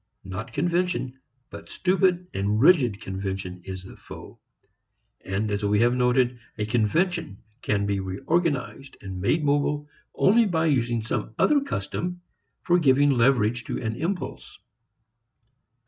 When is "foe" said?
3.95-4.39